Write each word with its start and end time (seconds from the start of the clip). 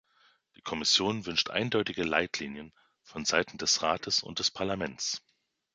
Die 0.55 0.63
Kommission 0.63 1.27
wünscht 1.27 1.51
eindeutige 1.51 2.01
Leitlinien 2.03 2.73
von 3.03 3.23
Seiten 3.23 3.59
des 3.59 3.83
Rates 3.83 4.23
und 4.23 4.39
des 4.39 4.49
Parlaments. 4.49 5.21